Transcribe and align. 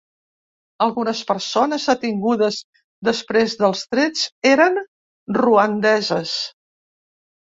Algunes 0.85 1.19
persones 1.31 1.83
detingudes 1.89 2.57
després 3.09 3.53
dels 3.59 3.83
trets 3.95 4.23
eren 4.53 4.79
ruandeses. 5.39 6.33